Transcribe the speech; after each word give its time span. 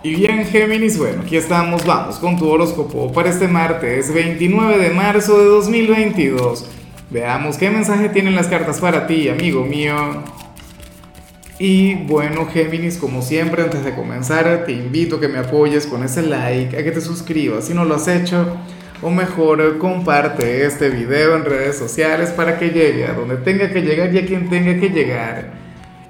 Y 0.00 0.14
bien, 0.14 0.44
Géminis, 0.44 0.96
bueno, 0.96 1.22
aquí 1.22 1.36
estamos, 1.36 1.84
vamos 1.84 2.20
con 2.20 2.38
tu 2.38 2.48
horóscopo 2.48 3.12
para 3.12 3.30
este 3.30 3.48
martes 3.48 4.14
29 4.14 4.78
de 4.78 4.90
marzo 4.90 5.36
de 5.40 5.46
2022. 5.46 6.66
Veamos 7.10 7.56
qué 7.56 7.68
mensaje 7.68 8.08
tienen 8.08 8.36
las 8.36 8.46
cartas 8.46 8.78
para 8.78 9.08
ti, 9.08 9.28
amigo 9.28 9.64
mío. 9.64 10.22
Y 11.58 11.94
bueno, 11.94 12.46
Géminis, 12.46 12.96
como 12.96 13.22
siempre, 13.22 13.64
antes 13.64 13.84
de 13.84 13.96
comenzar, 13.96 14.64
te 14.66 14.70
invito 14.70 15.16
a 15.16 15.20
que 15.20 15.26
me 15.26 15.38
apoyes 15.38 15.88
con 15.88 16.04
ese 16.04 16.22
like, 16.22 16.78
a 16.78 16.84
que 16.84 16.92
te 16.92 17.00
suscribas 17.00 17.64
si 17.64 17.74
no 17.74 17.84
lo 17.84 17.96
has 17.96 18.06
hecho, 18.06 18.56
o 19.02 19.10
mejor, 19.10 19.78
comparte 19.78 20.64
este 20.64 20.90
video 20.90 21.34
en 21.34 21.44
redes 21.44 21.76
sociales 21.76 22.30
para 22.30 22.56
que 22.56 22.68
llegue 22.68 23.04
a 23.04 23.14
donde 23.14 23.36
tenga 23.38 23.68
que 23.72 23.82
llegar 23.82 24.14
y 24.14 24.18
a 24.18 24.26
quien 24.26 24.48
tenga 24.48 24.78
que 24.78 24.90
llegar. 24.90 25.67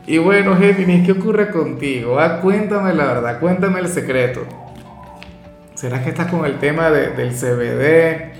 Y 0.08 0.16
bueno, 0.16 0.56
Géminis, 0.56 1.04
¿qué 1.04 1.12
ocurre 1.12 1.50
contigo? 1.50 2.18
Ah, 2.18 2.40
cuéntame 2.40 2.94
la 2.94 3.04
verdad, 3.04 3.38
cuéntame 3.40 3.80
el 3.80 3.88
secreto. 3.88 4.40
¿Será 5.74 6.02
que 6.02 6.08
estás 6.08 6.30
con 6.30 6.46
el 6.46 6.58
tema 6.58 6.88
del 6.90 7.34
CBD, 7.34 8.32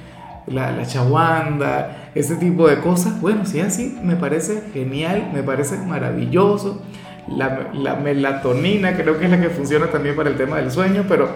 la, 0.46 0.72
la 0.72 1.96
ese 2.14 2.36
tipo 2.36 2.66
de 2.66 2.78
cosas? 2.78 3.20
Bueno, 3.20 3.44
si 3.44 3.60
es 3.60 3.66
así, 3.66 3.98
me 4.02 4.16
parece 4.16 4.62
genial, 4.72 5.30
me 5.34 5.42
parece 5.42 5.76
maravilloso. 5.76 6.80
La, 7.28 7.68
la, 7.74 7.96
melatonina 7.96 8.96
creo 8.96 9.18
que 9.18 9.26
es 9.26 9.30
la 9.30 9.38
que 9.38 9.50
funciona 9.50 9.88
también 9.88 10.16
para 10.16 10.30
el 10.30 10.38
tema 10.38 10.56
del 10.56 10.70
sueño, 10.70 11.04
pero, 11.06 11.28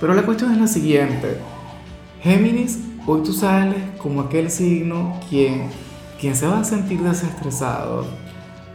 pero 0.00 0.14
la 0.14 0.22
cuestión 0.22 0.52
es 0.52 0.58
la 0.58 0.68
siguiente. 0.68 1.36
Géminis, 2.22 2.78
hoy 3.06 3.22
tú 3.22 3.34
sales 3.34 3.76
como 3.98 4.22
aquel 4.22 4.50
signo 4.50 5.20
quien, 5.28 5.64
quien 6.18 6.34
se 6.34 6.46
va 6.46 6.60
a 6.60 6.64
sentir 6.64 7.00
desestresado 7.00 8.29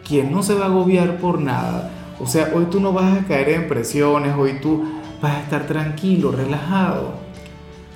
quien 0.08 0.32
no 0.32 0.44
se 0.44 0.54
va 0.54 0.66
a 0.66 0.68
agobiar 0.68 1.18
por 1.18 1.42
nada. 1.42 1.92
O 2.20 2.28
sea, 2.28 2.52
hoy 2.54 2.66
tú 2.66 2.80
no 2.80 2.94
vas 2.94 3.18
a 3.18 3.26
caer 3.26 3.50
en 3.50 3.68
presiones, 3.68 4.36
hoy 4.38 4.60
tú 4.62 4.86
vas 5.22 5.34
a 5.34 5.42
estar 5.42 5.68
tranquilo, 5.68 6.32
relajado, 6.32 7.16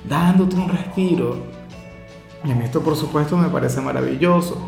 dándote 0.08 0.56
un 0.56 0.68
respiro. 0.68 1.36
Y 2.44 2.50
en 2.50 2.62
esto, 2.62 2.80
por 2.82 2.96
supuesto, 2.96 3.36
me 3.36 3.48
parece 3.48 3.80
maravilloso, 3.80 4.58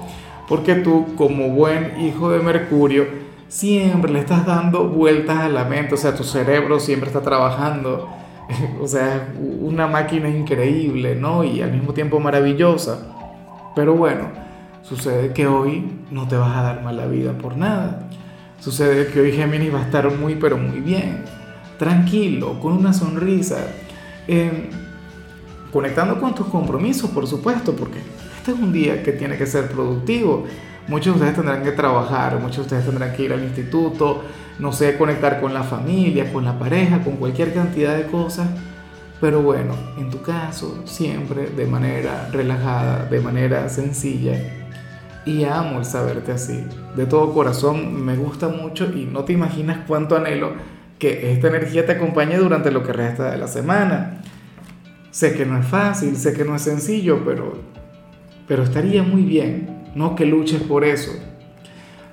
porque 0.49 0.77
tú, 0.77 1.15
como 1.17 1.49
buen 1.49 2.01
hijo 2.01 2.31
de 2.31 2.39
Mercurio, 2.41 3.07
siempre 3.49 4.13
le 4.13 4.21
estás 4.21 4.47
dando 4.47 4.89
vueltas 4.89 5.39
a 5.39 5.49
la 5.49 5.65
mente, 5.65 5.95
o 5.95 5.99
sea, 5.99 6.15
tu 6.15 6.25
cerebro 6.25 6.81
siempre 6.81 7.09
está 7.09 7.21
trabajando, 7.21 8.09
o 8.81 8.87
sea, 8.87 9.33
una 9.61 9.87
máquina 9.87 10.29
increíble, 10.29 11.15
¿no? 11.15 11.45
Y 11.45 11.61
al 11.61 11.73
mismo 11.73 11.93
tiempo 11.93 12.21
maravillosa. 12.21 12.99
Pero 13.75 13.95
bueno, 13.95 14.29
Sucede 14.83 15.33
que 15.33 15.47
hoy 15.47 15.91
no 16.11 16.27
te 16.27 16.37
vas 16.37 16.57
a 16.57 16.63
dar 16.63 16.83
mala 16.83 17.07
vida 17.07 17.33
por 17.39 17.57
nada. 17.57 18.09
Sucede 18.59 19.07
que 19.07 19.21
hoy 19.21 19.33
Géminis 19.33 19.73
va 19.73 19.79
a 19.79 19.85
estar 19.85 20.11
muy 20.17 20.35
pero 20.35 20.59
muy 20.59 20.81
bien, 20.81 21.25
tranquilo, 21.79 22.59
con 22.61 22.73
una 22.73 22.93
sonrisa, 22.93 23.59
em, 24.27 24.71
conectando 25.73 26.21
con 26.21 26.35
tus 26.35 26.47
compromisos, 26.47 27.11
por 27.11 27.27
supuesto, 27.27 27.75
porque 27.75 27.99
este 28.37 28.53
es 28.53 28.59
un 28.59 28.73
día 28.73 29.03
que 29.05 29.13
tiene 29.13 29.37
que 29.37 29.47
ser 29.47 29.69
productivo. 29.69 30.45
Muchos 30.89 31.15
de 31.15 31.21
ustedes 31.21 31.35
tendrán 31.37 31.63
que 31.63 31.73
trabajar, 31.73 32.41
muchos 32.41 32.57
de 32.57 32.63
ustedes 32.63 32.85
tendrán 32.85 33.13
que 33.15 33.23
ir 33.23 33.33
al 33.33 33.43
instituto, 33.43 34.23
no 34.59 34.73
sé, 34.73 34.97
conectar 34.99 35.41
con 35.41 35.55
la 35.55 35.63
familia, 35.63 36.33
con 36.33 36.45
la 36.45 36.59
pareja, 36.59 37.03
con 37.05 37.17
cualquier 37.17 37.55
cantidad 37.55 37.97
de 37.97 38.07
cosas. 38.07 38.49
Pero 39.21 39.43
bueno, 39.43 39.75
en 39.97 40.11
tu 40.11 40.21
caso, 40.23 40.83
siempre 40.85 41.47
de 41.51 41.67
manera 41.67 42.29
relajada, 42.33 43.07
de 43.07 43.21
manera 43.21 43.69
sencilla, 43.69 44.62
y 45.25 45.45
amo 45.45 45.79
el 45.79 45.85
saberte 45.85 46.33
así. 46.33 46.65
De 46.97 47.07
todo 47.07 47.33
corazón 47.33 48.05
me 48.05 48.17
gusta 48.17 48.49
mucho 48.49 48.91
y 48.95 49.05
no 49.05 49.25
te 49.25 49.33
imaginas 49.33 49.81
cuánto 49.87 50.17
anhelo 50.17 50.53
que 50.99 51.33
esta 51.33 51.49
energía 51.49 51.87
te 51.87 51.93
acompañe 51.93 52.37
durante 52.37 52.71
lo 52.71 52.83
que 52.83 52.93
resta 52.93 53.31
de 53.31 53.39
la 53.39 53.49
semana. 53.49 54.23
Sé 55.11 55.35
que 55.35 55.45
no 55.45 55.59
es 55.59 55.67
fácil, 55.67 56.17
sé 56.17 56.33
que 56.33 56.45
no 56.45 56.57
es 56.57 56.63
sencillo, 56.63 57.25
pero, 57.25 57.55
pero 58.49 58.63
estaría 58.63 59.03
muy 59.03 59.23
bien, 59.23 59.91
no 59.95 60.15
que 60.15 60.25
luches 60.25 60.63
por 60.63 60.85
eso. 60.85 61.13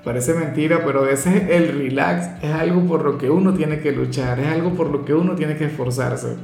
Parece 0.04 0.34
mentira, 0.34 0.84
pero 0.86 1.08
ese 1.08 1.56
el 1.56 1.78
relax 1.78 2.44
es 2.44 2.52
algo 2.52 2.86
por 2.86 3.04
lo 3.04 3.18
que 3.18 3.30
uno 3.30 3.54
tiene 3.54 3.80
que 3.80 3.92
luchar, 3.92 4.40
es 4.40 4.48
algo 4.48 4.74
por 4.74 4.90
lo 4.90 5.06
que 5.06 5.14
uno 5.14 5.36
tiene 5.36 5.56
que 5.56 5.66
esforzarse. 5.66 6.36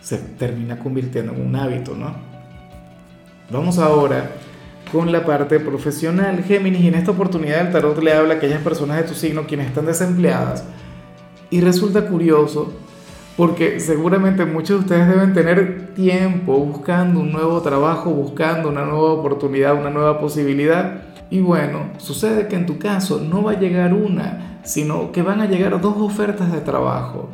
Se 0.00 0.18
termina 0.18 0.78
convirtiendo 0.78 1.32
en 1.32 1.42
un 1.42 1.54
hábito, 1.54 1.94
¿no? 1.94 2.12
Vamos 3.50 3.78
ahora 3.78 4.30
con 4.92 5.12
la 5.12 5.24
parte 5.24 5.60
profesional. 5.60 6.42
Géminis, 6.42 6.84
en 6.84 6.94
esta 6.94 7.10
oportunidad 7.10 7.66
el 7.66 7.72
tarot 7.72 8.02
le 8.02 8.12
habla 8.12 8.34
a 8.34 8.36
aquellas 8.38 8.62
personas 8.62 8.98
de 8.98 9.02
tu 9.04 9.14
signo 9.14 9.46
quienes 9.46 9.68
están 9.68 9.86
desempleadas. 9.86 10.64
Y 11.50 11.60
resulta 11.60 12.06
curioso 12.06 12.72
porque 13.36 13.78
seguramente 13.78 14.44
muchos 14.44 14.78
de 14.80 14.84
ustedes 14.84 15.08
deben 15.08 15.32
tener 15.32 15.94
tiempo 15.94 16.58
buscando 16.58 17.20
un 17.20 17.30
nuevo 17.30 17.60
trabajo, 17.62 18.10
buscando 18.10 18.68
una 18.68 18.84
nueva 18.84 19.12
oportunidad, 19.12 19.78
una 19.78 19.90
nueva 19.90 20.18
posibilidad. 20.18 21.02
Y 21.30 21.40
bueno, 21.40 21.90
sucede 21.98 22.48
que 22.48 22.56
en 22.56 22.66
tu 22.66 22.78
caso 22.78 23.20
no 23.20 23.44
va 23.44 23.52
a 23.52 23.60
llegar 23.60 23.94
una, 23.94 24.58
sino 24.64 25.12
que 25.12 25.22
van 25.22 25.40
a 25.40 25.46
llegar 25.46 25.80
dos 25.80 25.94
ofertas 25.98 26.50
de 26.50 26.60
trabajo. 26.60 27.28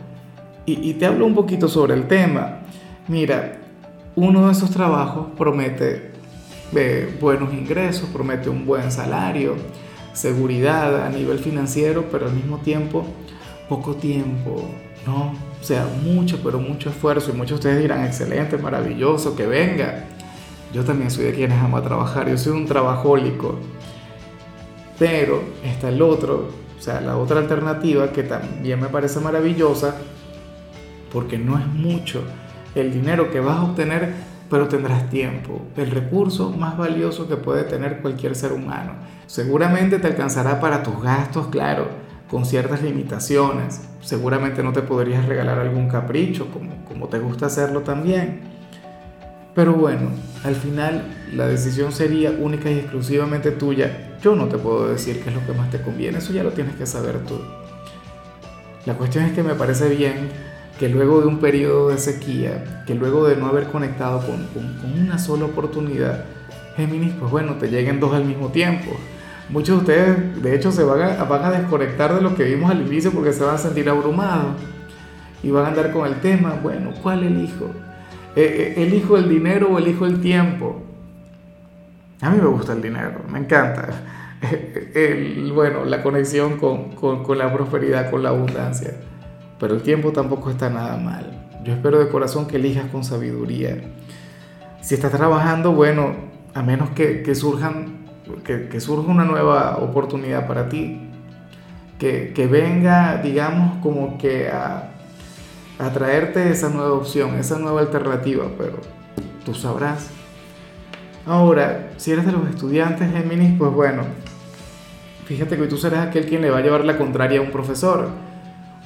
Y 0.67 0.95
te 0.95 1.07
hablo 1.07 1.27
un 1.27 1.35
poquito 1.35 1.69
sobre 1.69 1.95
el 1.95 2.07
tema. 2.07 2.61
Mira, 3.07 3.59
uno 4.17 4.47
de 4.47 4.53
esos 4.53 4.71
trabajos 4.71 5.27
promete 5.37 6.14
buenos 7.21 7.53
ingresos, 7.53 8.09
promete 8.11 8.49
un 8.49 8.67
buen 8.67 8.91
salario, 8.91 9.57
seguridad 10.13 11.07
a 11.07 11.11
nivel 11.11 11.39
financiero, 11.39 12.07
pero 12.11 12.27
al 12.27 12.33
mismo 12.33 12.59
tiempo 12.59 13.07
poco 13.69 13.95
tiempo, 13.95 14.69
¿no? 15.07 15.35
O 15.61 15.65
sea, 15.65 15.87
mucho, 16.03 16.41
pero 16.43 16.59
mucho 16.59 16.91
esfuerzo. 16.91 17.31
Y 17.31 17.35
muchos 17.35 17.61
de 17.61 17.69
ustedes 17.69 17.83
dirán, 17.83 18.05
excelente, 18.05 18.59
maravilloso, 18.59 19.35
que 19.35 19.47
venga. 19.47 20.05
Yo 20.73 20.85
también 20.85 21.11
soy 21.11 21.25
de 21.25 21.33
quienes 21.33 21.59
amo 21.63 21.77
a 21.77 21.83
trabajar, 21.83 22.29
yo 22.29 22.37
soy 22.37 22.53
un 22.53 22.67
trabajólico. 22.67 23.59
Pero 24.99 25.43
está 25.65 25.89
el 25.89 26.03
otro, 26.03 26.51
o 26.79 26.83
sea, 26.83 27.01
la 27.01 27.17
otra 27.17 27.41
alternativa 27.41 28.13
que 28.13 28.23
también 28.23 28.81
me 28.81 28.89
parece 28.89 29.21
maravillosa, 29.21 29.97
porque 31.13 31.39
no 31.39 31.59
es 31.59 31.67
mucho 31.67 32.23
el 32.75 32.93
dinero 32.93 33.31
que 33.31 33.41
vas 33.41 33.59
a 33.59 33.63
obtener 33.65 34.13
pero 34.51 34.69
tendrás 34.69 35.09
tiempo, 35.09 35.63
el 35.77 35.91
recurso 35.91 36.51
más 36.51 36.77
valioso 36.77 37.29
que 37.29 37.37
puede 37.37 37.65
tener 37.65 38.01
cualquier 38.01 38.35
ser 38.35 38.53
humano. 38.53 38.93
Seguramente 39.27 39.99
te 39.99 40.07
alcanzará 40.07 40.61
para 40.61 40.83
tus 40.83 41.03
gastos, 41.03 41.49
claro, 41.49 41.89
con 42.29 42.45
ciertas 42.45 42.83
limitaciones. 42.83 43.83
Seguramente 44.01 44.63
no 44.63 44.73
te 44.73 44.83
podrías 44.83 45.27
regalar 45.27 45.59
algún 45.59 45.89
capricho, 45.89 46.49
como, 46.53 46.85
como 46.85 47.09
te 47.09 47.19
gusta 47.19 47.47
hacerlo 47.47 47.81
también. 47.81 48.41
Pero 49.55 49.73
bueno, 49.75 50.11
al 50.43 50.55
final 50.57 51.05
la 51.33 51.47
decisión 51.47 51.93
sería 51.93 52.33
única 52.33 52.71
y 52.71 52.79
exclusivamente 52.79 53.53
tuya. 53.53 54.17
Yo 54.21 54.35
no 54.35 54.47
te 54.47 54.59
puedo 54.59 54.89
decir 54.89 55.23
qué 55.23 55.31
es 55.31 55.35
lo 55.35 55.47
que 55.47 55.53
más 55.53 55.71
te 55.71 55.81
conviene, 55.81 56.19
eso 56.19 56.33
ya 56.33 56.43
lo 56.43 56.51
tienes 56.51 56.75
que 56.75 56.87
saber 56.87 57.19
tú. 57.21 57.41
La 58.85 58.95
cuestión 58.95 59.25
es 59.25 59.33
que 59.33 59.43
me 59.43 59.55
parece 59.55 59.89
bien 59.89 60.29
que 60.79 60.89
luego 60.89 61.21
de 61.21 61.29
un 61.29 61.39
periodo 61.39 61.91
de 61.91 61.99
sequía, 61.99 62.83
que 62.87 62.95
luego 62.95 63.27
de 63.27 63.37
no 63.37 63.47
haber 63.47 63.69
conectado 63.69 64.21
con, 64.21 64.45
con, 64.49 65.01
una 65.01 65.19
sola 65.19 65.45
oportunidad, 65.45 66.25
Géminis, 66.77 67.13
pues 67.19 67.31
bueno, 67.31 67.55
te 67.55 67.69
lleguen 67.69 68.01
dos 68.01 68.13
al 68.13 68.25
mismo 68.25 68.49
tiempo. 68.49 68.91
Muchos 69.49 69.77
de 69.77 69.93
ustedes, 69.93 70.43
de 70.43 70.57
hecho, 70.57 70.73
se 70.73 70.83
van 70.83 71.03
a, 71.03 71.25
van 71.25 71.45
a 71.45 71.51
desconectar 71.53 72.15
de 72.15 72.21
lo 72.21 72.35
que 72.35 72.45
vimos 72.45 72.71
al 72.71 72.81
inicio 72.81 73.13
porque 73.13 73.33
se 73.33 73.45
van 73.45 73.55
a 73.55 73.59
sentir 73.59 73.89
abrumados 73.89 74.57
y 75.43 75.51
van 75.51 75.67
a 75.67 75.69
andar 75.69 75.93
con 75.93 76.09
el 76.09 76.21
tema, 76.21 76.59
bueno, 76.61 76.93
¿cuál 77.03 77.23
elijo? 77.23 77.67
Eh, 78.35 78.75
eh, 78.77 78.83
¿Elijo 78.83 79.17
el 79.17 79.29
dinero 79.29 79.69
o 79.71 79.79
elijo 79.79 80.07
el 80.07 80.21
tiempo? 80.21 80.83
A 82.21 82.31
mí 82.31 82.41
me 82.41 82.49
gusta 82.49 82.73
el 82.73 82.83
dinero, 82.83 83.21
me 83.31 83.39
encanta. 83.39 83.91
El, 84.95 85.53
bueno, 85.55 85.87
la 85.87 86.03
conexión 86.03 86.59
con, 86.59 86.91
con, 86.93 87.23
con 87.23 87.39
la 87.39 87.51
prosperidad, 87.51 88.11
con 88.11 88.23
la 88.23 88.29
abundancia 88.29 88.95
pero 89.59 89.75
el 89.75 89.83
tiempo 89.83 90.13
tampoco 90.13 90.51
está 90.51 90.71
nada 90.71 90.97
mal. 90.97 91.45
Yo 91.65 91.73
espero 91.73 91.99
de 91.99 92.09
corazón 92.09 92.47
que 92.47 92.57
elijas 92.57 92.87
con 92.91 93.05
sabiduría. 93.05 93.79
Si 94.81 94.95
estás 94.95 95.13
trabajando, 95.13 95.73
bueno, 95.73 96.15
a 96.53 96.63
menos 96.63 96.91
que, 96.91 97.35
surjan, 97.35 98.07
que, 98.45 98.81
surja 98.81 99.11
una 99.11 99.25
nueva 99.25 99.79
oportunidad 99.79 100.47
para 100.47 100.69
ti, 100.69 101.01
que, 101.99 102.49
venga, 102.51 103.23
digamos, 103.23 103.79
como 103.83 104.19
que 104.19 104.51
a, 104.51 104.91
a 105.79 105.91
traerte 105.91 106.51
esa 106.51 106.69
nueva 106.69 106.93
opción, 106.93 107.37
esa 107.37 107.59
nueva 107.59 107.81
alternativa, 107.81 108.45
pero 108.59 108.75
tú 109.45 109.55
sabrás. 109.55 110.11
Ahora, 111.27 111.93
si 111.97 112.13
eres 112.13 112.27
de 112.27 112.33
los 112.33 112.47
estudiantes 112.51 113.11
Géminis, 113.11 113.59
pues 113.59 113.73
bueno, 113.73 114.03
fíjate 115.25 115.57
que 115.57 115.67
tú 115.67 115.79
serás 115.79 116.09
aquel 116.09 116.27
quien 116.27 116.43
le 116.43 116.51
va 116.51 116.59
a 116.59 116.61
llevar 116.61 116.85
la 116.85 116.99
contraria 116.99 117.39
a 117.39 117.43
un 117.43 117.51
profesor 117.51 118.11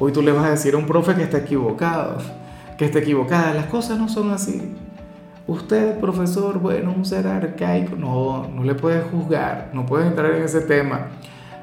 Hoy 0.00 0.12
tú 0.12 0.22
le 0.22 0.30
vas 0.30 0.44
a 0.44 0.50
decir 0.50 0.74
a 0.74 0.78
un 0.78 0.86
profe 0.86 1.16
que 1.16 1.24
está 1.24 1.38
equivocado, 1.38 2.18
que 2.76 2.84
está 2.84 3.00
equivocada. 3.00 3.52
Las 3.52 3.66
cosas 3.66 3.98
no 3.98 4.08
son 4.08 4.30
así. 4.30 4.76
Usted, 5.48 5.98
profesor, 5.98 6.60
bueno, 6.60 6.94
un 6.96 7.04
ser 7.04 7.26
arcaico, 7.26 7.96
no, 7.96 8.46
no 8.48 8.62
le 8.62 8.76
puedes 8.76 9.02
juzgar, 9.10 9.70
no 9.72 9.86
puedes 9.86 10.06
entrar 10.06 10.34
en 10.34 10.44
ese 10.44 10.60
tema. 10.60 11.08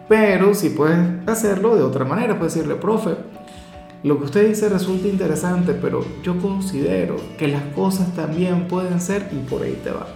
Pero 0.09 0.53
sí 0.53 0.69
puedes 0.69 0.99
hacerlo 1.27 1.77
de 1.77 1.83
otra 1.83 2.03
manera, 2.03 2.37
puedes 2.37 2.55
decirle, 2.55 2.75
profe, 2.75 3.11
lo 4.03 4.17
que 4.17 4.25
usted 4.25 4.49
dice 4.49 4.67
resulta 4.67 5.07
interesante, 5.07 5.73
pero 5.73 6.03
yo 6.21 6.37
considero 6.39 7.15
que 7.37 7.47
las 7.47 7.63
cosas 7.73 8.13
también 8.15 8.67
pueden 8.67 8.99
ser 8.99 9.29
y 9.31 9.37
por 9.49 9.63
ahí 9.63 9.79
te 9.81 9.91
vas. 9.91 10.09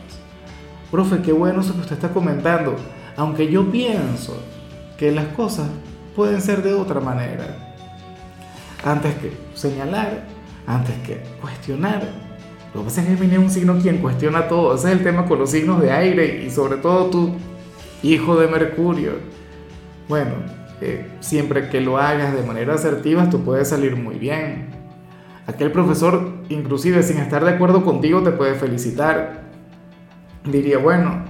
Profe, 0.91 1.21
qué 1.21 1.31
bueno 1.31 1.61
eso 1.61 1.73
que 1.73 1.81
usted 1.81 1.95
está 1.95 2.09
comentando, 2.09 2.75
aunque 3.15 3.49
yo 3.49 3.71
pienso 3.71 4.35
que 4.97 5.11
las 5.11 5.27
cosas 5.27 5.69
pueden 6.15 6.41
ser 6.41 6.63
de 6.63 6.73
otra 6.73 6.99
manera. 6.99 7.68
Antes 8.83 9.13
que 9.15 9.31
señalar, 9.53 10.25
antes 10.65 10.95
que 11.05 11.21
cuestionar. 11.41 12.01
Lo 12.73 12.81
que 12.81 12.85
pasa 12.85 13.01
es 13.01 13.07
que 13.07 13.15
Géminis 13.15 13.37
es 13.37 13.43
un 13.43 13.49
signo 13.49 13.79
quien 13.81 13.97
cuestiona 13.97 14.47
todo. 14.47 14.75
Ese 14.75 14.89
es 14.89 14.97
el 14.97 15.03
tema 15.03 15.25
con 15.25 15.39
los 15.39 15.51
signos 15.51 15.81
de 15.81 15.91
aire 15.91 16.43
y 16.45 16.49
sobre 16.49 16.77
todo 16.77 17.09
tú, 17.09 17.35
hijo 18.03 18.39
de 18.39 18.47
Mercurio. 18.47 19.13
Bueno, 20.07 20.31
eh, 20.81 21.07
siempre 21.19 21.69
que 21.69 21.81
lo 21.81 21.97
hagas 21.97 22.33
de 22.33 22.43
manera 22.43 22.75
asertiva, 22.75 23.29
tú 23.29 23.43
puedes 23.43 23.69
salir 23.69 23.95
muy 23.95 24.15
bien. 24.15 24.69
Aquel 25.47 25.71
profesor, 25.71 26.31
inclusive 26.49 27.01
sin 27.01 27.17
estar 27.17 27.43
de 27.43 27.51
acuerdo 27.51 27.83
contigo, 27.83 28.21
te 28.21 28.31
puede 28.31 28.53
felicitar. 28.53 29.41
Diría, 30.45 30.77
bueno, 30.77 31.23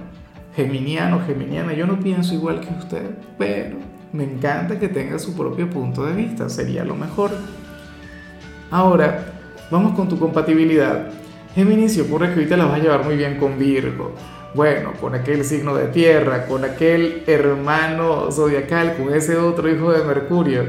geminiano, 0.54 1.20
geminiana, 1.26 1.72
yo 1.72 1.86
no 1.86 1.98
pienso 1.98 2.34
igual 2.34 2.60
que 2.60 2.68
usted, 2.74 3.10
pero 3.38 3.78
me 4.12 4.24
encanta 4.24 4.78
que 4.78 4.88
tenga 4.88 5.18
su 5.18 5.36
propio 5.36 5.68
punto 5.68 6.04
de 6.04 6.12
vista, 6.12 6.48
sería 6.48 6.84
lo 6.84 6.94
mejor. 6.94 7.30
Ahora, 8.70 9.32
vamos 9.70 9.94
con 9.94 10.08
tu 10.08 10.18
compatibilidad. 10.18 11.08
Géminis, 11.54 11.94
si 11.94 12.00
ocurre 12.00 12.28
que 12.28 12.34
ahorita 12.34 12.56
la 12.56 12.66
vas 12.66 12.80
a 12.80 12.82
llevar 12.82 13.04
muy 13.04 13.16
bien 13.16 13.38
con 13.38 13.58
Virgo 13.58 14.14
bueno, 14.54 14.92
con 15.00 15.14
aquel 15.14 15.44
signo 15.44 15.74
de 15.74 15.86
tierra, 15.88 16.46
con 16.46 16.64
aquel 16.64 17.22
hermano 17.26 18.30
zodiacal, 18.32 18.96
con 18.96 19.14
ese 19.14 19.36
otro 19.36 19.70
hijo 19.70 19.92
de 19.92 20.04
Mercurio. 20.04 20.64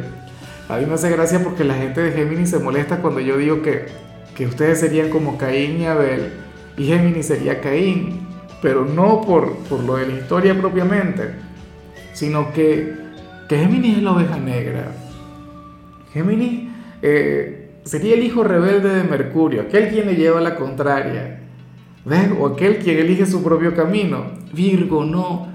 A 0.69 0.77
mí 0.77 0.85
me 0.85 0.93
hace 0.93 1.09
gracia 1.09 1.43
porque 1.43 1.63
la 1.63 1.73
gente 1.73 2.01
de 2.01 2.11
Géminis 2.11 2.51
se 2.51 2.59
molesta 2.59 2.97
cuando 2.97 3.19
yo 3.19 3.37
digo 3.37 3.61
que, 3.61 3.87
que 4.35 4.45
ustedes 4.45 4.79
serían 4.79 5.09
como 5.09 5.37
Caín 5.37 5.81
y 5.81 5.85
Abel 5.85 6.31
y 6.77 6.85
Géminis 6.85 7.25
sería 7.27 7.59
Caín, 7.59 8.27
pero 8.61 8.85
no 8.85 9.21
por, 9.21 9.57
por 9.63 9.83
lo 9.83 9.97
de 9.97 10.07
la 10.07 10.13
historia 10.13 10.57
propiamente, 10.57 11.31
sino 12.13 12.53
que, 12.53 12.95
Géminis 13.57 13.97
es 13.97 14.03
la 14.03 14.13
oveja 14.13 14.37
negra. 14.37 14.91
Géminis 16.13 16.69
eh, 17.01 17.71
sería 17.83 18.13
el 18.13 18.23
hijo 18.23 18.43
rebelde 18.43 18.89
de 18.95 19.03
Mercurio, 19.03 19.63
aquel 19.63 19.89
quien 19.89 20.07
le 20.07 20.15
lleva 20.15 20.39
la 20.39 20.55
contraria. 20.55 21.41
¿Ves? 22.05 22.29
O 22.39 22.47
aquel 22.47 22.77
quien 22.77 22.99
elige 22.99 23.25
su 23.25 23.43
propio 23.43 23.75
camino. 23.75 24.23
Virgo, 24.53 25.03
no. 25.03 25.47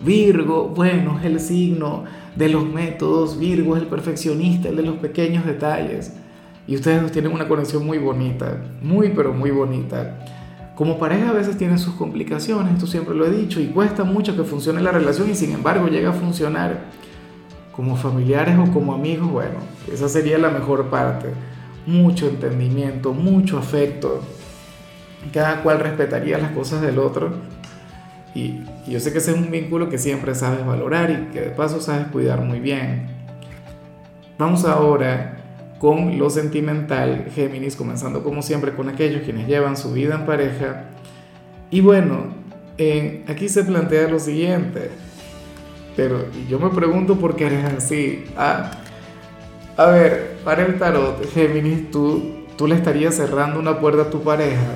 Virgo, 0.00 0.68
bueno, 0.68 1.18
es 1.18 1.26
el 1.26 1.40
signo 1.40 2.04
de 2.36 2.48
los 2.48 2.64
métodos. 2.64 3.38
Virgo 3.38 3.76
es 3.76 3.82
el 3.82 3.88
perfeccionista, 3.88 4.68
el 4.68 4.76
de 4.76 4.82
los 4.82 4.96
pequeños 4.96 5.44
detalles. 5.44 6.14
Y 6.68 6.76
ustedes 6.76 7.10
tienen 7.10 7.32
una 7.32 7.48
conexión 7.48 7.84
muy 7.84 7.98
bonita, 7.98 8.62
muy 8.80 9.08
pero 9.08 9.32
muy 9.32 9.50
bonita. 9.50 10.24
Como 10.76 10.98
pareja 10.98 11.30
a 11.30 11.32
veces 11.32 11.58
tienen 11.58 11.78
sus 11.78 11.94
complicaciones, 11.94 12.74
esto 12.74 12.86
siempre 12.86 13.14
lo 13.14 13.26
he 13.26 13.30
dicho, 13.30 13.60
y 13.60 13.66
cuesta 13.66 14.04
mucho 14.04 14.36
que 14.36 14.44
funcione 14.44 14.80
la 14.80 14.92
relación 14.92 15.28
y 15.28 15.34
sin 15.34 15.52
embargo 15.52 15.88
llega 15.88 16.10
a 16.10 16.14
funcionar. 16.14 17.09
Como 17.80 17.96
familiares 17.96 18.58
o 18.58 18.70
como 18.70 18.92
amigos, 18.92 19.30
bueno, 19.30 19.54
esa 19.90 20.06
sería 20.06 20.36
la 20.36 20.50
mejor 20.50 20.90
parte. 20.90 21.28
Mucho 21.86 22.28
entendimiento, 22.28 23.14
mucho 23.14 23.56
afecto, 23.56 24.20
cada 25.32 25.62
cual 25.62 25.80
respetaría 25.80 26.36
las 26.36 26.50
cosas 26.52 26.82
del 26.82 26.98
otro. 26.98 27.32
Y, 28.34 28.60
yo 28.86 29.00
sé 29.00 29.12
que 29.12 29.16
ese 29.16 29.30
es 29.30 29.38
un 29.38 29.50
vínculo 29.50 29.88
que 29.88 29.96
siempre 29.96 30.34
sabes 30.34 30.66
valorar 30.66 31.10
y 31.10 31.32
que 31.32 31.40
de 31.40 31.50
paso 31.52 31.80
sabes 31.80 32.08
cuidar 32.08 32.42
muy 32.42 32.60
bien. 32.60 33.06
Vamos 34.36 34.66
ahora 34.66 35.38
con 35.78 36.18
lo 36.18 36.28
sentimental, 36.28 37.28
Géminis, 37.34 37.76
comenzando 37.76 38.22
como 38.22 38.42
siempre 38.42 38.74
con 38.74 38.90
aquellos 38.90 39.22
quienes 39.22 39.48
llevan 39.48 39.78
su 39.78 39.94
vida 39.94 40.16
en 40.16 40.26
pareja. 40.26 40.90
Y 41.70 41.80
bueno, 41.80 42.26
aquí 43.26 43.48
se 43.48 43.64
plantea 43.64 44.06
lo 44.10 44.18
siguiente, 44.18 44.90
pero 45.96 46.24
yo 46.48 46.58
me 46.58 46.70
pregunto 46.70 47.16
por 47.16 47.36
qué 47.36 47.46
eres 47.46 47.64
así. 47.64 48.24
Ah, 48.36 48.70
a 49.76 49.86
ver, 49.86 50.36
para 50.44 50.66
el 50.66 50.78
tarot, 50.78 51.24
Géminis, 51.32 51.90
tú, 51.90 52.44
tú 52.56 52.66
le 52.66 52.74
estarías 52.74 53.14
cerrando 53.14 53.58
una 53.58 53.78
puerta 53.78 54.02
a 54.02 54.10
tu 54.10 54.22
pareja 54.22 54.74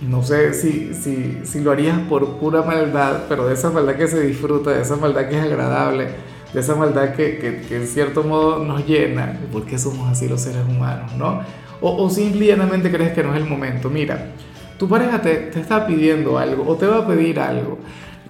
no 0.00 0.22
sé 0.22 0.54
si, 0.54 0.94
si, 0.94 1.40
si, 1.44 1.60
lo 1.60 1.72
harías 1.72 1.98
por 2.08 2.36
pura 2.38 2.62
maldad, 2.62 3.24
pero 3.28 3.46
de 3.46 3.54
esa 3.54 3.70
maldad 3.70 3.96
que 3.96 4.06
se 4.06 4.20
disfruta, 4.20 4.70
de 4.70 4.82
esa 4.82 4.96
maldad 4.96 5.28
que 5.28 5.36
es 5.36 5.42
agradable, 5.42 6.08
de 6.52 6.60
esa 6.60 6.76
maldad 6.76 7.14
que, 7.14 7.38
que, 7.38 7.76
en 7.76 7.86
cierto 7.86 8.22
modo 8.22 8.64
nos 8.64 8.86
llena, 8.86 9.40
porque 9.50 9.76
somos 9.76 10.08
así 10.08 10.28
los 10.28 10.40
seres 10.40 10.62
humanos, 10.68 11.12
¿no? 11.16 11.40
O, 11.80 12.04
o 12.04 12.10
simplemente 12.10 12.92
crees 12.92 13.12
que 13.12 13.24
no 13.24 13.34
es 13.34 13.40
el 13.40 13.48
momento. 13.48 13.90
Mira, 13.90 14.34
tu 14.78 14.88
pareja 14.88 15.20
te, 15.20 15.34
te 15.34 15.60
está 15.60 15.84
pidiendo 15.86 16.38
algo 16.38 16.64
o 16.66 16.76
te 16.76 16.86
va 16.86 16.98
a 16.98 17.06
pedir 17.06 17.40
algo. 17.40 17.78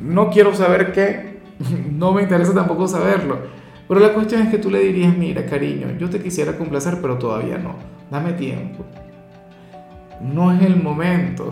No 0.01 0.31
quiero 0.31 0.55
saber 0.55 0.93
qué, 0.93 1.38
no 1.93 2.13
me 2.13 2.23
interesa 2.23 2.55
tampoco 2.55 2.89
saberlo. 2.89 3.39
Pero 3.87 4.01
la 4.01 4.13
cuestión 4.13 4.43
es 4.43 4.51
que 4.51 4.59
tú 4.59 4.71
le 4.71 4.81
dirías, 4.81 5.17
mira, 5.17 5.47
cariño, 5.47 5.97
yo 5.99 6.11
te 6.11 6.21
quisiera 6.21 6.57
complacer, 6.57 6.99
pero 7.01 7.17
todavía 7.17 7.59
no. 7.59 7.75
Dame 8.11 8.33
tiempo 8.35 8.85
no 10.21 10.53
es 10.53 10.63
el 10.63 10.77
momento. 10.77 11.51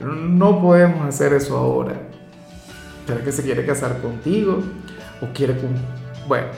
No 0.00 0.60
podemos 0.60 1.06
hacer 1.06 1.32
eso 1.32 1.56
ahora. 1.56 1.94
¿Será 3.06 3.22
que 3.22 3.32
se 3.32 3.42
quiere 3.42 3.64
casar 3.64 4.00
contigo? 4.00 4.62
¿O 5.20 5.26
quiere 5.32 5.56
con... 5.56 5.70
Bueno, 6.26 6.48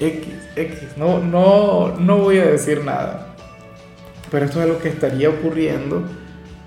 X, 0.00 0.34
X. 0.56 0.96
No, 0.96 1.18
no, 1.18 1.96
no 1.98 2.18
voy 2.18 2.38
a 2.38 2.46
decir 2.46 2.84
nada. 2.84 3.34
Pero 4.30 4.46
esto 4.46 4.62
es 4.62 4.68
lo 4.68 4.78
que 4.78 4.88
estaría 4.88 5.28
ocurriendo. 5.28 6.02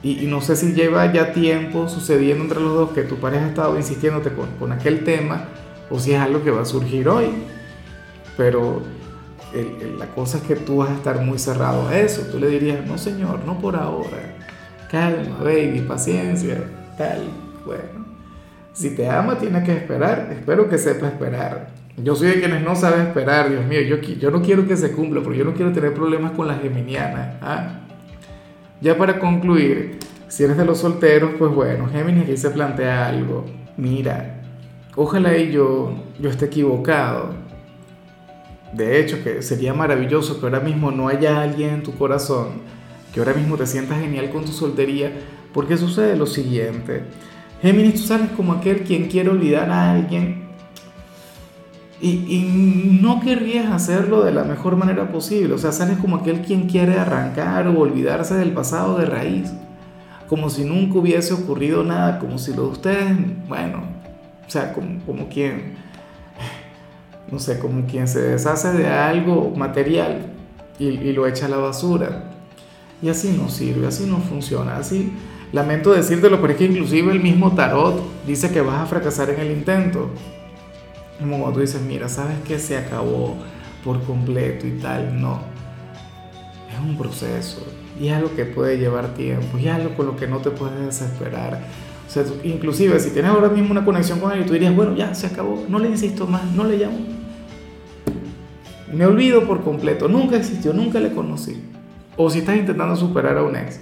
Y, 0.03 0.25
no 0.25 0.41
sé 0.41 0.55
si 0.55 0.73
lleva 0.73 1.11
ya 1.13 1.31
tiempo 1.31 1.87
sucediendo 1.87 2.43
entre 2.43 2.59
los 2.59 2.73
dos 2.73 2.91
que 2.91 3.03
tu 3.03 3.17
pareja 3.17 3.45
ha 3.45 3.49
estado 3.49 3.77
insistiéndote 3.77 4.31
con, 4.31 4.49
con 4.57 4.71
aquel 4.71 5.03
tema 5.03 5.45
o 5.91 5.99
si 5.99 6.13
es 6.13 6.19
algo 6.19 6.43
que 6.43 6.49
va 6.49 6.61
a 6.61 6.65
surgir 6.65 7.07
hoy. 7.07 7.27
Pero 8.35 8.81
la 9.97 10.07
cosa 10.07 10.37
es 10.37 10.43
que 10.43 10.55
tú 10.55 10.77
vas 10.77 10.89
a 10.89 10.95
estar 10.95 11.21
muy 11.21 11.37
cerrado 11.37 11.87
a 11.87 11.97
eso. 11.97 12.21
Tú 12.31 12.39
le 12.39 12.47
dirías, 12.47 12.85
no 12.85 12.97
señor, 12.97 13.41
no 13.45 13.59
por 13.59 13.75
ahora. 13.75 14.37
Calma, 14.89 15.37
baby, 15.43 15.81
paciencia, 15.87 16.63
tal. 16.97 17.23
Bueno, 17.65 18.05
si 18.73 18.95
te 18.95 19.09
ama, 19.09 19.37
tienes 19.37 19.63
que 19.63 19.73
esperar. 19.73 20.29
Espero 20.31 20.69
que 20.69 20.77
sepa 20.77 21.07
esperar. 21.07 21.69
Yo 21.97 22.15
soy 22.15 22.29
de 22.29 22.39
quienes 22.39 22.63
no 22.63 22.75
saben 22.75 23.07
esperar, 23.07 23.49
Dios 23.49 23.65
mío. 23.65 23.81
Yo, 23.81 23.97
yo 23.97 24.31
no 24.31 24.41
quiero 24.41 24.65
que 24.67 24.77
se 24.77 24.93
cumpla, 24.93 25.21
porque 25.21 25.39
yo 25.39 25.45
no 25.45 25.53
quiero 25.53 25.71
tener 25.71 25.93
problemas 25.93 26.31
con 26.31 26.47
las 26.47 26.61
geminianas. 26.61 27.35
¿ah? 27.41 27.80
Ya 28.81 28.97
para 28.97 29.19
concluir, 29.19 29.99
si 30.27 30.43
eres 30.43 30.57
de 30.57 30.65
los 30.65 30.79
solteros, 30.79 31.31
pues 31.37 31.53
bueno, 31.53 31.87
Géminis 31.87 32.23
aquí 32.23 32.37
se 32.37 32.49
plantea 32.49 33.07
algo. 33.07 33.45
Mira, 33.77 34.41
ojalá 34.95 35.37
y 35.37 35.51
yo, 35.51 35.93
yo 36.19 36.29
esté 36.29 36.45
equivocado 36.45 37.51
de 38.73 39.01
hecho, 39.01 39.21
que 39.21 39.41
sería 39.41 39.73
maravilloso 39.73 40.39
que 40.39 40.45
ahora 40.45 40.61
mismo 40.61 40.91
no 40.91 41.09
haya 41.09 41.41
alguien 41.41 41.71
en 41.71 41.83
tu 41.83 41.93
corazón, 41.97 42.61
que 43.13 43.19
ahora 43.19 43.33
mismo 43.33 43.57
te 43.57 43.67
sientas 43.67 43.99
genial 43.99 44.29
con 44.29 44.45
tu 44.45 44.53
soltería, 44.53 45.11
porque 45.53 45.75
sucede 45.75 46.15
lo 46.15 46.25
siguiente. 46.25 47.03
Géminis, 47.61 47.95
tú 47.95 48.07
sales 48.07 48.29
como 48.31 48.53
aquel 48.53 48.83
quien 48.83 49.09
quiere 49.09 49.29
olvidar 49.29 49.69
a 49.69 49.91
alguien 49.91 50.40
y, 52.01 52.99
no 53.01 53.19
querrías 53.19 53.71
hacerlo 53.71 54.23
de 54.23 54.31
la 54.31 54.43
mejor 54.43 54.75
manera 54.75 55.11
posible. 55.11 55.53
O 55.53 55.57
sea, 55.57 55.71
sales 55.71 55.97
como 55.97 56.17
aquel 56.17 56.41
quien 56.41 56.67
quiere 56.67 56.97
arrancar 56.97 57.67
o 57.67 57.79
olvidarse 57.79 58.35
del 58.35 58.51
pasado 58.51 58.97
de 58.97 59.05
raíz, 59.05 59.51
como 60.27 60.49
si 60.49 60.63
nunca 60.63 60.99
hubiese 60.99 61.33
ocurrido 61.33 61.83
nada, 61.83 62.19
como 62.19 62.37
si 62.37 62.53
lo 62.53 62.63
de 62.63 62.69
ustedes, 62.69 63.17
bueno, 63.47 63.83
o 64.47 64.49
sea, 64.49 64.73
como, 64.73 64.99
como 65.05 65.27
quien 65.27 65.75
no 67.31 67.39
sé, 67.39 67.59
como 67.59 67.85
quien 67.85 68.07
se 68.07 68.21
deshace 68.21 68.73
de 68.73 68.87
algo 68.87 69.53
material 69.55 70.25
y, 70.77 71.13
lo 71.13 71.25
echa 71.25 71.45
a 71.45 71.49
la 71.49 71.57
basura. 71.57 72.25
Y 73.01 73.09
así 73.09 73.35
no 73.41 73.49
sirve, 73.49 73.87
así 73.87 74.05
no 74.05 74.17
funciona, 74.17 74.77
así 74.77 75.11
lamento 75.51 75.91
decírtelo, 75.91 76.39
pero 76.39 76.53
es 76.53 76.59
que 76.59 76.65
inclusive 76.65 77.11
el 77.11 77.19
mismo 77.19 77.53
tarot 77.53 78.01
dice 78.27 78.51
que 78.51 78.61
vas 78.61 78.81
a 78.81 78.85
fracasar 78.85 79.29
en 79.29 79.39
el 79.39 79.51
intento. 79.51 80.09
Como 81.21 81.37
cuando 81.37 81.53
tú 81.53 81.59
dices, 81.61 81.81
mira, 81.81 82.09
sabes 82.09 82.37
que 82.45 82.59
se 82.59 82.77
acabó 82.77 83.37
por 83.85 84.03
completo 84.03 84.67
y 84.67 84.71
tal, 84.71 85.21
no. 85.21 85.39
Es 86.69 86.79
un 86.79 86.97
proceso 86.97 87.65
y 87.99 88.07
es 88.07 88.13
algo 88.13 88.35
que 88.35 88.45
puede 88.45 88.77
llevar 88.77 89.13
tiempo 89.13 89.57
y 89.57 89.67
es 89.67 89.73
algo 89.73 89.95
con 89.95 90.07
lo 90.07 90.15
que 90.15 90.27
no 90.27 90.39
te 90.39 90.49
puedes 90.49 90.79
desesperar. 90.83 91.61
O 92.07 92.09
sea, 92.11 92.23
inclusive 92.43 92.99
si 92.99 93.11
tienes 93.11 93.31
ahora 93.31 93.49
mismo 93.49 93.71
una 93.71 93.85
conexión 93.85 94.19
con 94.19 94.31
él, 94.31 94.45
tú 94.45 94.53
dirías, 94.53 94.75
bueno, 94.75 94.95
ya 94.95 95.13
se 95.13 95.27
acabó, 95.27 95.63
no 95.69 95.79
le 95.79 95.89
insisto 95.89 96.27
más, 96.27 96.43
no 96.51 96.65
le 96.65 96.77
llamo, 96.77 96.97
me 98.91 99.05
olvido 99.05 99.47
por 99.47 99.63
completo, 99.63 100.09
nunca 100.09 100.35
existió, 100.35 100.73
nunca 100.73 100.99
le 100.99 101.13
conocí. 101.13 101.63
O 102.17 102.29
si 102.29 102.39
estás 102.39 102.57
intentando 102.57 102.95
superar 102.95 103.37
a 103.37 103.43
un 103.43 103.55
ex. 103.55 103.79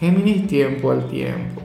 Géminis 0.00 0.46
tiempo 0.46 0.90
al 0.90 1.06
tiempo. 1.08 1.60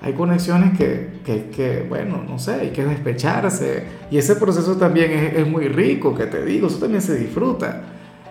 Hay 0.00 0.12
conexiones 0.12 0.78
que, 0.78 1.08
que, 1.24 1.50
que, 1.50 1.84
bueno, 1.88 2.22
no 2.26 2.38
sé, 2.38 2.54
hay 2.54 2.70
que 2.70 2.84
despecharse. 2.84 3.84
Y 4.10 4.18
ese 4.18 4.36
proceso 4.36 4.76
también 4.76 5.10
es, 5.10 5.34
es, 5.38 5.46
muy 5.46 5.66
rico, 5.68 6.14
que 6.14 6.26
te 6.26 6.44
digo, 6.44 6.68
eso 6.68 6.78
también 6.78 7.02
se 7.02 7.16
disfruta. 7.16 7.82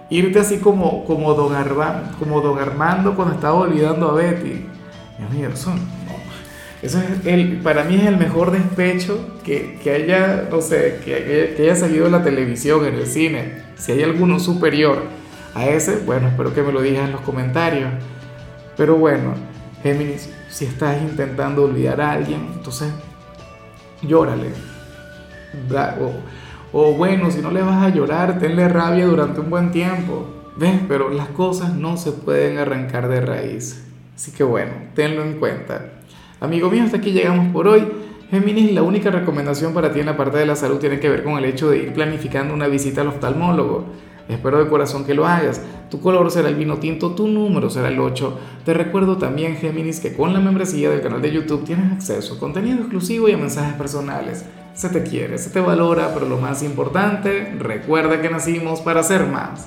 irte 0.09 0.39
así 0.39 0.57
como, 0.59 1.03
como, 1.05 1.33
don 1.33 1.53
como 2.19 2.41
don 2.41 2.59
Armando 2.59 3.15
cuando 3.15 3.35
estaba 3.35 3.55
olvidando 3.55 4.09
a 4.09 4.13
Betty. 4.13 4.65
Dios 5.17 5.31
mío, 5.33 5.49
eso, 5.53 5.73
eso 6.81 6.99
es 6.99 7.25
el, 7.25 7.57
para 7.57 7.83
mí 7.83 7.95
es 7.95 8.05
el 8.05 8.17
mejor 8.17 8.51
despecho 8.51 9.37
que, 9.43 9.77
que 9.83 9.91
haya, 9.91 10.47
no 10.49 10.61
sé, 10.61 10.99
que, 11.03 11.53
que 11.57 11.63
haya 11.63 11.75
salido 11.75 12.05
en 12.05 12.13
la 12.13 12.23
televisión, 12.23 12.85
en 12.85 12.95
el 12.95 13.07
cine. 13.07 13.63
Si 13.75 13.91
hay 13.91 14.03
alguno 14.03 14.39
superior 14.39 15.03
a 15.53 15.65
ese, 15.65 15.97
bueno, 16.05 16.29
espero 16.29 16.53
que 16.53 16.61
me 16.61 16.71
lo 16.71 16.81
digas 16.81 17.05
en 17.05 17.11
los 17.11 17.21
comentarios. 17.21 17.89
Pero 18.77 18.95
bueno, 18.95 19.33
Géminis, 19.83 20.29
si 20.49 20.65
estás 20.65 21.01
intentando 21.01 21.63
olvidar 21.63 22.01
a 22.01 22.11
alguien, 22.13 22.47
entonces 22.53 22.91
llórale. 24.01 24.49
O, 26.71 26.79
o, 26.79 26.93
bueno, 26.93 27.31
si 27.31 27.41
no 27.41 27.51
le 27.51 27.61
vas 27.61 27.83
a 27.83 27.89
llorar, 27.89 28.39
tenle 28.39 28.67
rabia 28.67 29.05
durante 29.05 29.39
un 29.39 29.49
buen 29.49 29.71
tiempo. 29.71 30.27
¿Ves? 30.57 30.81
Pero 30.87 31.09
las 31.09 31.27
cosas 31.29 31.73
no 31.73 31.97
se 31.97 32.11
pueden 32.11 32.57
arrancar 32.57 33.07
de 33.07 33.21
raíz. 33.21 33.85
Así 34.15 34.31
que 34.31 34.43
bueno, 34.43 34.71
tenlo 34.95 35.23
en 35.23 35.39
cuenta. 35.39 35.93
Amigo 36.39 36.69
mío, 36.69 36.83
hasta 36.83 36.97
aquí 36.97 37.11
llegamos 37.11 37.53
por 37.53 37.67
hoy. 37.67 37.87
Géminis, 38.31 38.73
la 38.73 38.81
única 38.81 39.09
recomendación 39.09 39.73
para 39.73 39.93
ti 39.93 39.99
en 39.99 40.07
la 40.07 40.17
parte 40.17 40.39
de 40.39 40.45
la 40.45 40.55
salud 40.55 40.79
tiene 40.79 40.99
que 40.99 41.09
ver 41.09 41.23
con 41.23 41.37
el 41.37 41.45
hecho 41.45 41.69
de 41.69 41.77
ir 41.77 41.93
planificando 41.93 42.53
una 42.53 42.67
visita 42.67 43.01
al 43.01 43.07
oftalmólogo. 43.07 43.85
Espero 44.29 44.63
de 44.63 44.69
corazón 44.69 45.05
que 45.05 45.13
lo 45.13 45.25
hagas. 45.25 45.61
Tu 45.89 46.01
color 46.01 46.29
será 46.29 46.49
el 46.49 46.55
vino 46.55 46.77
tinto, 46.77 47.11
tu 47.11 47.27
número 47.27 47.69
será 47.69 47.87
el 47.87 47.99
8. 47.99 48.39
Te 48.65 48.73
recuerdo 48.73 49.17
también, 49.17 49.55
Géminis, 49.55 49.99
que 49.99 50.13
con 50.13 50.33
la 50.33 50.39
membresía 50.39 50.89
del 50.89 51.01
canal 51.01 51.21
de 51.21 51.31
YouTube 51.31 51.63
tienes 51.63 51.93
acceso 51.93 52.35
a 52.35 52.39
contenido 52.39 52.79
exclusivo 52.79 53.29
y 53.29 53.33
a 53.33 53.37
mensajes 53.37 53.75
personales. 53.75 54.45
Se 54.73 54.89
te 54.89 55.01
quiere, 55.03 55.37
se 55.37 55.49
te 55.49 55.59
valora, 55.59 56.13
pero 56.13 56.27
lo 56.27 56.37
más 56.37 56.61
importante, 56.61 57.55
recuerda 57.57 58.21
que 58.21 58.29
nacimos 58.29 58.81
para 58.81 59.01
ser 59.01 59.25
más. 59.25 59.65